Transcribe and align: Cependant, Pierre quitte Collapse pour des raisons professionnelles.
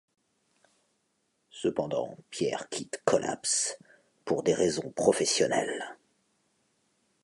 Cependant, 1.51 2.17
Pierre 2.31 2.67
quitte 2.69 3.03
Collapse 3.05 3.77
pour 4.25 4.41
des 4.41 4.55
raisons 4.55 4.91
professionnelles. 4.95 5.95